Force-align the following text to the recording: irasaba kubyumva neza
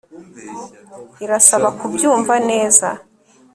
irasaba 1.23 1.67
kubyumva 1.79 2.33
neza 2.49 2.87